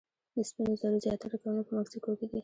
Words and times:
د 0.35 0.37
سپینو 0.49 0.73
زرو 0.81 0.97
زیاتره 1.05 1.37
کانونه 1.41 1.63
په 1.67 1.73
مکسیکو 1.79 2.11
کې 2.19 2.25
دي. 2.31 2.39